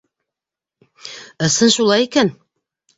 [1.47, 2.37] Ысын шулай икән!